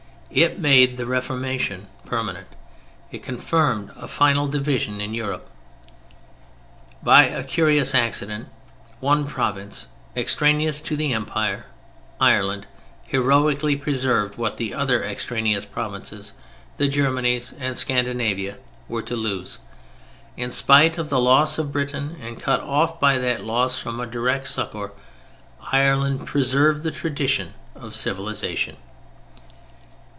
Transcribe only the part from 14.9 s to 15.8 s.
extraneous